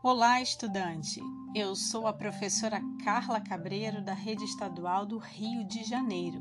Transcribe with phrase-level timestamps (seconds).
[0.00, 1.20] Olá, estudante!
[1.52, 6.40] Eu sou a professora Carla Cabreiro, da Rede Estadual do Rio de Janeiro,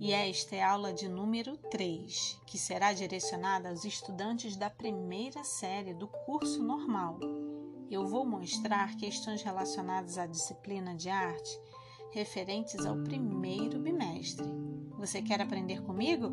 [0.00, 5.44] e esta é a aula de número 3, que será direcionada aos estudantes da primeira
[5.44, 7.20] série do curso normal.
[7.88, 11.60] Eu vou mostrar questões relacionadas à disciplina de arte
[12.10, 14.44] referentes ao primeiro bimestre.
[14.98, 16.32] Você quer aprender comigo?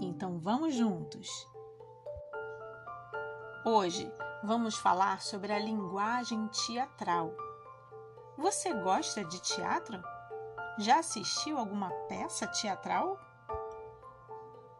[0.00, 1.46] Então vamos juntos!
[3.68, 4.08] Hoje
[4.44, 7.34] vamos falar sobre a linguagem teatral.
[8.38, 10.00] Você gosta de teatro?
[10.78, 13.18] Já assistiu alguma peça teatral?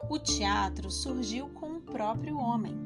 [0.09, 2.79] O teatro surgiu com o próprio homem,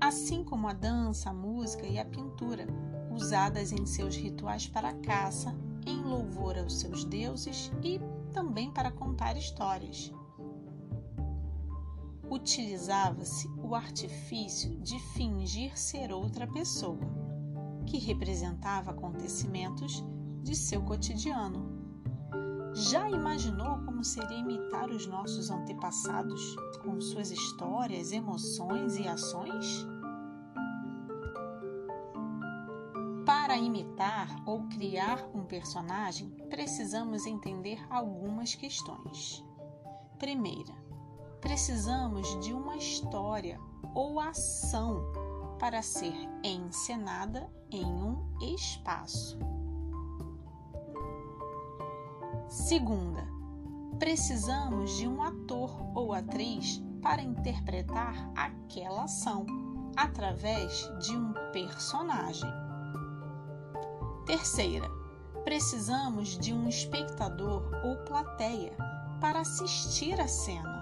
[0.00, 2.68] assim como a dança, a música e a pintura,
[3.10, 5.52] usadas em seus rituais para a caça,
[5.84, 8.00] em louvor aos seus deuses e
[8.32, 10.12] também para contar histórias
[12.34, 17.00] utilizava-se o artifício de fingir ser outra pessoa,
[17.86, 20.04] que representava acontecimentos
[20.42, 21.72] de seu cotidiano.
[22.74, 29.86] Já imaginou como seria imitar os nossos antepassados com suas histórias, emoções e ações?
[33.24, 39.42] Para imitar ou criar um personagem, precisamos entender algumas questões.
[40.18, 40.81] Primeira,
[41.42, 43.60] precisamos de uma história
[43.94, 45.04] ou ação
[45.58, 49.38] para ser encenada em um espaço.
[52.48, 53.26] Segunda,
[53.98, 59.44] precisamos de um ator ou atriz para interpretar aquela ação
[59.96, 62.50] através de um personagem.
[64.26, 64.88] Terceira,
[65.44, 68.76] precisamos de um espectador ou plateia
[69.20, 70.81] para assistir a cena.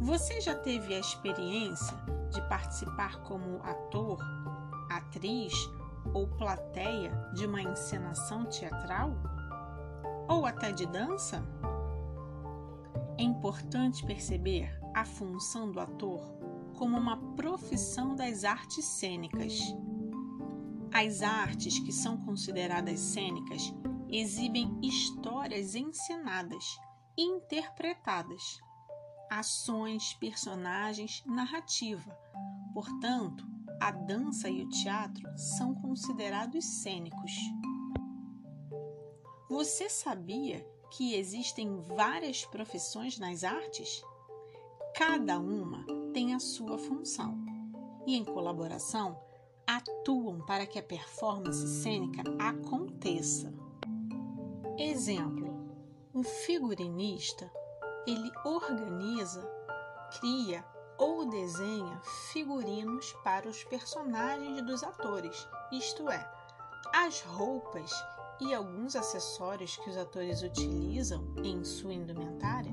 [0.00, 1.94] Você já teve a experiência
[2.30, 4.18] de participar como ator,
[4.88, 5.52] atriz
[6.14, 9.12] ou plateia de uma encenação teatral?
[10.26, 11.46] Ou até de dança?
[13.18, 16.18] É importante perceber a função do ator
[16.78, 19.60] como uma profissão das artes cênicas.
[20.94, 23.70] As artes que são consideradas cênicas
[24.08, 26.80] exibem histórias encenadas
[27.18, 28.62] e interpretadas
[29.30, 32.10] ações, personagens, narrativa.
[32.74, 33.46] Portanto,
[33.80, 37.32] a dança e o teatro são considerados cênicos.
[39.48, 44.02] Você sabia que existem várias profissões nas artes?
[44.94, 47.38] Cada uma tem a sua função
[48.06, 49.18] e, em colaboração,
[49.66, 53.52] atuam para que a performance cênica aconteça.
[54.76, 55.48] Exemplo:
[56.14, 57.50] um figurinista
[58.06, 59.42] ele organiza,
[60.18, 60.64] cria
[60.98, 62.00] ou desenha
[62.32, 66.30] figurinos para os personagens dos atores, isto é,
[66.94, 67.90] as roupas
[68.40, 72.72] e alguns acessórios que os atores utilizam em sua indumentária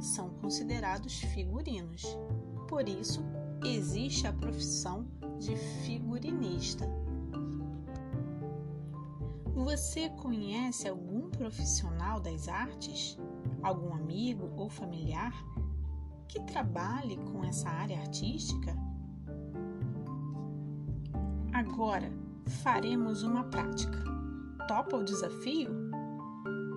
[0.00, 2.04] são considerados figurinos.
[2.68, 3.24] Por isso,
[3.64, 5.06] existe a profissão
[5.38, 6.88] de figurinista.
[9.54, 13.18] Você conhece algum profissional das artes?
[13.68, 15.32] Algum amigo ou familiar
[16.26, 18.74] que trabalhe com essa área artística?
[21.52, 22.10] Agora
[22.62, 23.98] faremos uma prática.
[24.66, 25.70] Topa o desafio?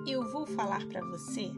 [0.06, 1.51] Eu vou falar para você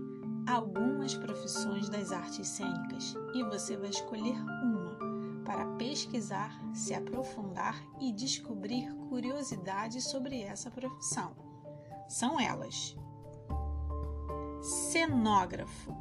[0.47, 4.83] algumas profissões das artes cênicas e você vai escolher uma
[5.43, 11.35] para pesquisar, se aprofundar e descobrir curiosidades sobre essa profissão.
[12.07, 12.95] São elas:
[14.63, 15.93] cenógrafo,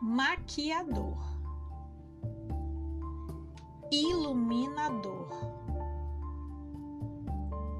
[0.00, 1.18] maquiador,
[3.90, 5.28] iluminador,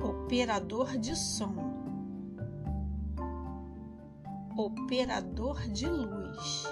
[0.03, 1.55] operador de som,
[4.57, 6.67] operador de luz,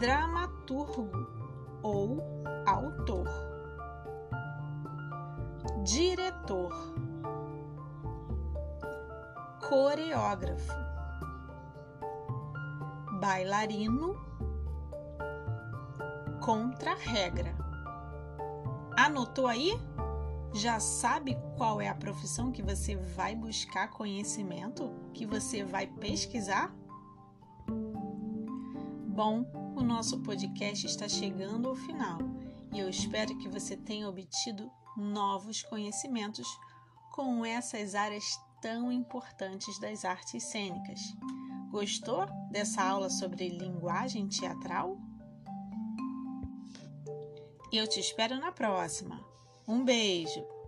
[0.00, 1.08] dramaturgo
[1.84, 2.18] ou
[2.66, 3.28] autor,
[5.84, 6.99] diretor
[9.70, 10.72] coreógrafo,
[13.20, 14.16] bailarino,
[16.40, 17.54] contra-regra.
[18.96, 19.80] Anotou aí?
[20.52, 26.74] Já sabe qual é a profissão que você vai buscar conhecimento, que você vai pesquisar?
[29.06, 29.44] Bom,
[29.76, 32.18] o nosso podcast está chegando ao final
[32.72, 36.48] e eu espero que você tenha obtido novos conhecimentos
[37.12, 41.00] com essas áreas tão importantes das artes cênicas.
[41.70, 44.98] Gostou dessa aula sobre linguagem teatral?
[47.72, 49.24] Eu te espero na próxima.
[49.66, 50.59] Um beijo!